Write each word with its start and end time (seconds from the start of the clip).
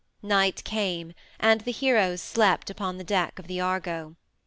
Night 0.23 0.63
came, 0.63 1.13
and 1.39 1.61
the 1.61 1.71
heroes 1.71 2.23
slept 2.23 2.71
upon 2.71 2.97
the 2.97 3.03
deck 3.03 3.37
of 3.37 3.51
Argo. 3.51 4.15